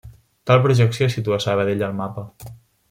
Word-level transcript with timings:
Tal 0.51 0.61
projecció 0.63 1.11
situa 1.17 1.39
Sabadell 1.47 1.87
al 1.91 1.97
mapa. 2.03 2.29